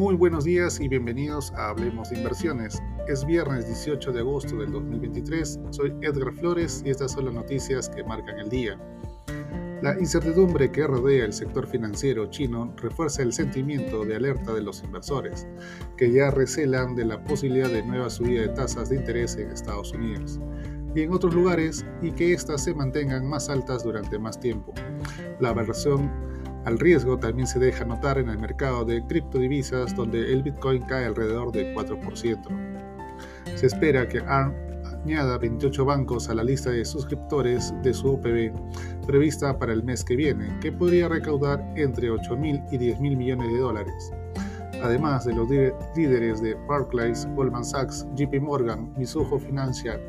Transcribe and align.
Muy 0.00 0.14
buenos 0.14 0.44
días 0.44 0.80
y 0.80 0.88
bienvenidos 0.88 1.52
a 1.52 1.68
Hablemos 1.68 2.08
de 2.08 2.16
Inversiones. 2.16 2.82
Es 3.06 3.22
viernes 3.26 3.66
18 3.66 4.12
de 4.12 4.20
agosto 4.20 4.56
del 4.56 4.72
2023. 4.72 5.60
Soy 5.68 5.92
Edgar 6.00 6.32
Flores 6.32 6.82
y 6.86 6.88
estas 6.88 7.12
son 7.12 7.26
las 7.26 7.34
noticias 7.34 7.90
que 7.90 8.02
marcan 8.02 8.38
el 8.38 8.48
día. 8.48 8.80
La 9.82 9.98
incertidumbre 9.98 10.72
que 10.72 10.86
rodea 10.86 11.26
el 11.26 11.34
sector 11.34 11.66
financiero 11.66 12.30
chino 12.30 12.74
refuerza 12.78 13.20
el 13.20 13.34
sentimiento 13.34 14.06
de 14.06 14.16
alerta 14.16 14.54
de 14.54 14.62
los 14.62 14.82
inversores, 14.82 15.46
que 15.98 16.10
ya 16.10 16.30
recelan 16.30 16.96
de 16.96 17.04
la 17.04 17.22
posibilidad 17.22 17.68
de 17.68 17.82
nueva 17.82 18.08
subida 18.08 18.40
de 18.40 18.48
tasas 18.48 18.88
de 18.88 18.96
interés 18.96 19.36
en 19.36 19.50
Estados 19.50 19.92
Unidos 19.92 20.40
y 20.94 21.02
en 21.02 21.12
otros 21.12 21.34
lugares 21.34 21.84
y 22.00 22.12
que 22.12 22.32
éstas 22.32 22.64
se 22.64 22.72
mantengan 22.72 23.28
más 23.28 23.50
altas 23.50 23.84
durante 23.84 24.18
más 24.18 24.40
tiempo. 24.40 24.72
La 25.40 25.52
versión 25.52 26.10
al 26.64 26.78
riesgo 26.78 27.18
también 27.18 27.46
se 27.46 27.58
deja 27.58 27.84
notar 27.84 28.18
en 28.18 28.28
el 28.28 28.38
mercado 28.38 28.84
de 28.84 29.02
criptodivisas 29.06 29.94
donde 29.94 30.32
el 30.32 30.42
Bitcoin 30.42 30.82
cae 30.82 31.06
alrededor 31.06 31.52
del 31.52 31.74
4%. 31.74 32.38
Se 33.56 33.66
espera 33.66 34.06
que 34.08 34.20
ARM 34.20 34.54
añada 35.04 35.38
28 35.38 35.84
bancos 35.84 36.28
a 36.28 36.34
la 36.34 36.44
lista 36.44 36.70
de 36.70 36.84
suscriptores 36.84 37.72
de 37.82 37.94
su 37.94 38.12
OPB 38.12 38.52
prevista 39.06 39.58
para 39.58 39.72
el 39.72 39.82
mes 39.82 40.04
que 40.04 40.16
viene, 40.16 40.58
que 40.60 40.72
podría 40.72 41.08
recaudar 41.08 41.64
entre 41.76 42.10
8 42.10 42.36
mil 42.36 42.62
y 42.70 42.78
10 42.78 43.00
mil 43.00 43.16
millones 43.16 43.50
de 43.52 43.58
dólares. 43.58 44.12
Además 44.82 45.24
de 45.24 45.34
los 45.34 45.48
líderes 45.96 46.40
de 46.40 46.54
Barclays, 46.66 47.26
Goldman 47.34 47.64
Sachs, 47.64 48.06
JP 48.14 48.40
Morgan, 48.40 48.92
Mizuho 48.96 49.38
Financial, 49.38 50.00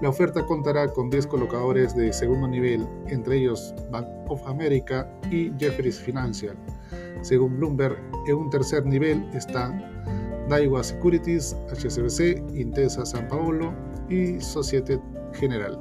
la 0.00 0.10
oferta 0.10 0.44
contará 0.44 0.88
con 0.88 1.08
10 1.08 1.26
colocadores 1.26 1.96
de 1.96 2.12
segundo 2.12 2.46
nivel, 2.46 2.86
entre 3.08 3.38
ellos 3.38 3.74
Bank 3.90 4.06
of 4.28 4.46
America 4.46 5.10
y 5.30 5.50
Jefferies 5.58 5.98
Financial. 5.98 6.56
Según 7.22 7.56
Bloomberg, 7.56 7.96
en 8.26 8.36
un 8.36 8.50
tercer 8.50 8.84
nivel 8.84 9.24
están 9.32 9.82
Daiwa 10.48 10.84
Securities, 10.84 11.56
HSBC, 11.70 12.54
Intesa 12.54 13.04
San 13.06 13.26
Paolo 13.28 13.74
y 14.08 14.40
Societe 14.40 15.00
General. 15.32 15.78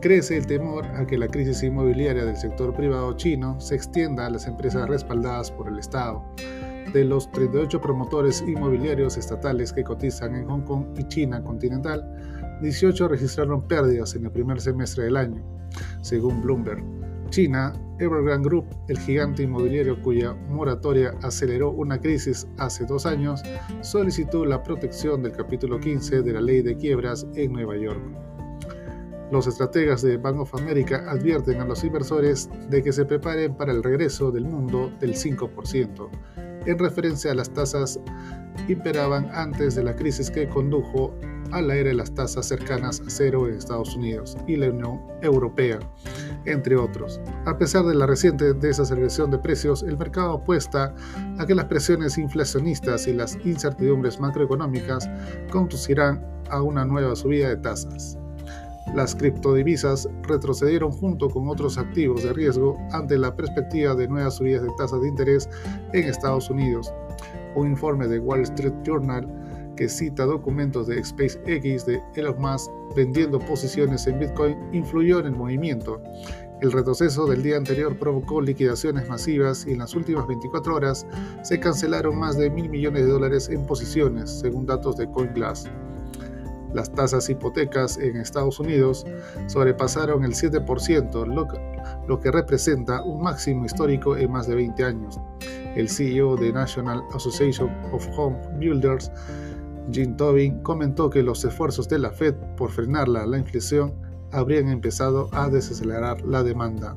Crece 0.00 0.36
el 0.36 0.46
temor 0.46 0.84
a 0.86 1.06
que 1.06 1.18
la 1.18 1.28
crisis 1.28 1.62
inmobiliaria 1.62 2.24
del 2.24 2.36
sector 2.36 2.74
privado 2.74 3.14
chino 3.16 3.60
se 3.60 3.74
extienda 3.74 4.26
a 4.26 4.30
las 4.30 4.46
empresas 4.46 4.88
respaldadas 4.88 5.50
por 5.50 5.68
el 5.68 5.78
Estado. 5.78 6.24
De 6.92 7.04
los 7.04 7.30
38 7.32 7.80
promotores 7.80 8.42
inmobiliarios 8.46 9.16
estatales 9.16 9.72
que 9.72 9.82
cotizan 9.82 10.34
en 10.34 10.46
Hong 10.46 10.62
Kong 10.62 10.86
y 10.96 11.04
China 11.08 11.42
continental, 11.42 12.04
18 12.60 13.08
registraron 13.08 13.66
pérdidas 13.66 14.14
en 14.14 14.24
el 14.24 14.30
primer 14.30 14.60
semestre 14.60 15.04
del 15.04 15.16
año, 15.16 15.42
según 16.02 16.42
Bloomberg. 16.42 16.82
China, 17.30 17.72
Evergrande 17.98 18.48
Group, 18.48 18.66
el 18.88 18.98
gigante 18.98 19.42
inmobiliario 19.42 20.00
cuya 20.00 20.32
moratoria 20.48 21.12
aceleró 21.22 21.70
una 21.70 21.98
crisis 22.00 22.46
hace 22.58 22.84
dos 22.86 23.04
años, 23.04 23.42
solicitó 23.80 24.44
la 24.44 24.62
protección 24.62 25.22
del 25.22 25.32
capítulo 25.32 25.80
15 25.80 26.22
de 26.22 26.32
la 26.32 26.40
ley 26.40 26.62
de 26.62 26.76
quiebras 26.76 27.26
en 27.34 27.52
Nueva 27.52 27.76
York. 27.76 28.00
Los 29.32 29.48
estrategas 29.48 30.02
de 30.02 30.18
Bank 30.18 30.38
of 30.38 30.54
America 30.54 31.04
advierten 31.08 31.60
a 31.60 31.64
los 31.64 31.82
inversores 31.82 32.48
de 32.70 32.82
que 32.82 32.92
se 32.92 33.04
preparen 33.04 33.56
para 33.56 33.72
el 33.72 33.82
regreso 33.82 34.30
del 34.30 34.44
mundo 34.44 34.92
del 35.00 35.14
5%, 35.14 36.08
en 36.66 36.78
referencia 36.78 37.32
a 37.32 37.34
las 37.34 37.50
tasas 37.50 38.00
imperaban 38.68 39.28
antes 39.32 39.74
de 39.74 39.84
la 39.84 39.96
crisis 39.96 40.30
que 40.30 40.48
condujo 40.48 41.12
a 41.52 41.60
la 41.60 41.74
era 41.74 41.90
de 41.90 41.94
las 41.94 42.12
tasas 42.14 42.46
cercanas 42.46 43.00
a 43.00 43.10
cero 43.10 43.48
en 43.48 43.54
Estados 43.54 43.96
Unidos 43.96 44.36
y 44.46 44.56
la 44.56 44.70
Unión 44.70 45.00
Europea, 45.22 45.78
entre 46.44 46.76
otros. 46.76 47.20
A 47.44 47.58
pesar 47.58 47.84
de 47.84 47.94
la 47.94 48.06
reciente 48.06 48.54
desaceleración 48.54 49.30
de 49.30 49.38
precios, 49.38 49.82
el 49.82 49.98
mercado 49.98 50.34
apuesta 50.34 50.94
a 51.38 51.46
que 51.46 51.54
las 51.54 51.66
presiones 51.66 52.18
inflacionistas 52.18 53.06
y 53.06 53.12
las 53.12 53.36
incertidumbres 53.44 54.20
macroeconómicas 54.20 55.08
conducirán 55.50 56.24
a 56.50 56.62
una 56.62 56.84
nueva 56.84 57.16
subida 57.16 57.48
de 57.48 57.56
tasas. 57.56 58.18
Las 58.94 59.14
criptodivisas 59.14 60.08
retrocedieron 60.22 60.90
junto 60.92 61.28
con 61.28 61.48
otros 61.48 61.76
activos 61.76 62.22
de 62.22 62.32
riesgo 62.32 62.78
ante 62.92 63.18
la 63.18 63.34
perspectiva 63.34 63.94
de 63.94 64.08
nuevas 64.08 64.36
subidas 64.36 64.62
de 64.62 64.70
tasas 64.78 65.00
de 65.02 65.08
interés 65.08 65.50
en 65.92 66.04
Estados 66.04 66.48
Unidos. 66.50 66.92
Un 67.56 67.68
informe 67.68 68.06
de 68.06 68.20
Wall 68.20 68.42
Street 68.42 68.74
Journal 68.84 69.26
que 69.76 69.88
cita 69.88 70.24
documentos 70.24 70.86
de 70.86 71.02
SpaceX 71.04 71.86
de 71.86 72.02
Elon 72.14 72.40
Musk 72.40 72.70
vendiendo 72.94 73.38
posiciones 73.38 74.06
en 74.06 74.18
Bitcoin, 74.18 74.56
influyó 74.72 75.20
en 75.20 75.26
el 75.26 75.32
movimiento. 75.32 76.02
El 76.62 76.72
retroceso 76.72 77.26
del 77.26 77.42
día 77.42 77.58
anterior 77.58 77.98
provocó 77.98 78.40
liquidaciones 78.40 79.08
masivas 79.08 79.66
y 79.66 79.72
en 79.72 79.78
las 79.78 79.94
últimas 79.94 80.26
24 80.26 80.74
horas 80.74 81.06
se 81.42 81.60
cancelaron 81.60 82.18
más 82.18 82.38
de 82.38 82.48
mil 82.48 82.70
millones 82.70 83.04
de 83.04 83.10
dólares 83.10 83.50
en 83.50 83.66
posiciones, 83.66 84.40
según 84.40 84.64
datos 84.64 84.96
de 84.96 85.10
CoinGlass. 85.10 85.68
Las 86.72 86.92
tasas 86.92 87.28
hipotecas 87.28 87.98
en 87.98 88.16
Estados 88.16 88.58
Unidos 88.58 89.06
sobrepasaron 89.46 90.24
el 90.24 90.32
7%, 90.32 91.26
lo 91.26 91.46
que, 91.46 91.58
lo 92.08 92.20
que 92.20 92.30
representa 92.30 93.02
un 93.02 93.22
máximo 93.22 93.66
histórico 93.66 94.16
en 94.16 94.32
más 94.32 94.46
de 94.46 94.56
20 94.56 94.84
años. 94.84 95.20
El 95.74 95.88
CEO 95.88 96.36
de 96.36 96.52
National 96.52 97.02
Association 97.14 97.70
of 97.92 98.06
Home 98.16 98.38
Builders 98.58 99.10
Jim 99.92 100.16
Tobin 100.16 100.62
comentó 100.62 101.10
que 101.10 101.22
los 101.22 101.44
esfuerzos 101.44 101.88
de 101.88 101.98
la 101.98 102.10
Fed 102.10 102.34
por 102.56 102.70
frenar 102.70 103.08
la, 103.08 103.38
inflación 103.38 103.94
habrían 104.32 104.68
empezado 104.68 105.28
a 105.32 105.48
desacelerar 105.48 106.22
la 106.22 106.42
demanda. 106.42 106.96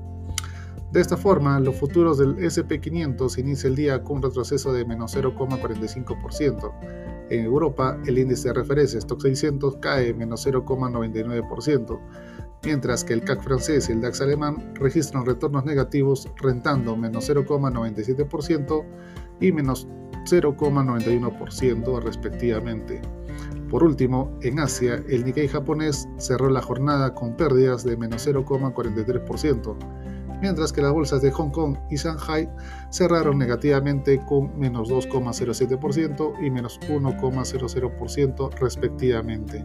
De 0.91 0.99
esta 0.99 1.17
forma, 1.17 1.59
los 1.59 1.75
futuros 1.75 2.17
del 2.17 2.35
SP500 2.38 3.38
inicia 3.38 3.67
el 3.67 3.75
día 3.75 4.03
con 4.03 4.17
un 4.17 4.23
retroceso 4.23 4.73
de 4.73 4.85
menos 4.85 5.16
0,45%. 5.16 6.73
En 7.29 7.45
Europa, 7.45 7.99
el 8.07 8.17
índice 8.17 8.47
de 8.47 8.55
referencia 8.55 8.97
Stock 8.97 9.22
600 9.22 9.78
cae 9.78 10.16
menos 10.16 10.47
0,99%, 10.47 11.99
mientras 12.63 13.03
que 13.03 13.13
el 13.13 13.22
CAC 13.22 13.44
francés 13.44 13.88
y 13.88 13.91
el 13.91 14.01
DAX 14.01 14.22
alemán 14.22 14.73
registran 14.73 15.28
retornos 15.28 15.63
negativos 15.63 16.28
rentando 16.38 16.95
menos 16.95 17.29
0,97% 17.29 18.83
y 19.41 19.51
menos 19.51 19.88
0,91% 20.25 22.02
respectivamente. 22.02 23.02
Por 23.69 23.84
último, 23.84 24.31
en 24.41 24.59
Asia, 24.59 25.03
el 25.07 25.24
Nikkei 25.25 25.47
japonés 25.47 26.09
cerró 26.18 26.50
la 26.50 26.62
jornada 26.62 27.13
con 27.13 27.35
pérdidas 27.35 27.84
de 27.84 27.97
menos 27.97 28.28
0,43%, 28.28 29.75
mientras 30.41 30.74
que 30.74 30.81
las 30.81 30.91
bolsas 30.91 31.22
de 31.22 31.31
Hong 31.31 31.52
Kong 31.52 31.78
y 31.91 31.97
Shanghai 31.97 32.50
cerraron 32.90 33.38
negativamente 33.38 34.19
con 34.25 34.58
menos 34.58 34.90
2,07% 34.90 36.34
y 36.44 36.50
menos 36.50 36.79
1,00% 36.81 38.53
respectivamente. 38.59 39.63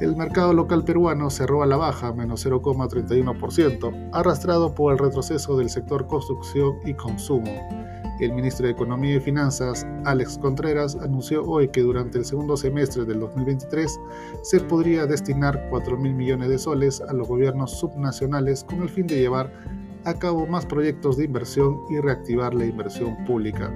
El 0.00 0.16
mercado 0.16 0.52
local 0.52 0.84
peruano 0.84 1.30
cerró 1.30 1.62
a 1.62 1.66
la 1.66 1.76
baja, 1.76 2.12
menos 2.12 2.44
0,31%, 2.44 4.10
arrastrado 4.12 4.74
por 4.74 4.92
el 4.92 4.98
retroceso 4.98 5.56
del 5.56 5.70
sector 5.70 6.06
construcción 6.08 6.74
y 6.84 6.92
consumo 6.94 7.85
el 8.20 8.32
ministro 8.32 8.66
de 8.66 8.72
Economía 8.72 9.16
y 9.16 9.20
Finanzas, 9.20 9.86
Alex 10.04 10.38
Contreras, 10.38 10.96
anunció 10.96 11.42
hoy 11.44 11.68
que 11.68 11.82
durante 11.82 12.18
el 12.18 12.24
segundo 12.24 12.56
semestre 12.56 13.04
del 13.04 13.20
2023 13.20 14.00
se 14.42 14.60
podría 14.60 15.06
destinar 15.06 15.66
4 15.70 15.96
mil 15.96 16.14
millones 16.14 16.48
de 16.48 16.58
soles 16.58 17.00
a 17.00 17.12
los 17.12 17.28
gobiernos 17.28 17.78
subnacionales 17.78 18.64
con 18.64 18.82
el 18.82 18.88
fin 18.88 19.06
de 19.06 19.18
llevar 19.18 19.52
a 20.04 20.14
cabo 20.14 20.46
más 20.46 20.64
proyectos 20.64 21.16
de 21.16 21.24
inversión 21.24 21.80
y 21.90 21.98
reactivar 22.00 22.54
la 22.54 22.64
inversión 22.64 23.16
pública. 23.24 23.72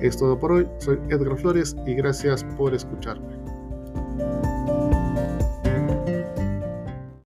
Es 0.00 0.16
todo 0.16 0.38
por 0.38 0.52
hoy, 0.52 0.68
soy 0.78 0.98
Edgar 1.08 1.36
Flores 1.36 1.74
y 1.86 1.94
gracias 1.94 2.44
por 2.56 2.74
escucharme. 2.74 3.33